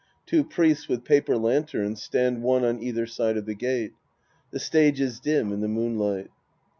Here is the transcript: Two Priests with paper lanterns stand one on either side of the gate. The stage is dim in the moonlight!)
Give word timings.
Two 0.25 0.43
Priests 0.43 0.87
with 0.87 1.03
paper 1.03 1.37
lanterns 1.37 2.01
stand 2.01 2.41
one 2.41 2.65
on 2.65 2.81
either 2.81 3.05
side 3.05 3.37
of 3.37 3.45
the 3.45 3.53
gate. 3.53 3.93
The 4.49 4.57
stage 4.59 4.99
is 4.99 5.19
dim 5.19 5.53
in 5.53 5.61
the 5.61 5.67
moonlight!) 5.67 6.31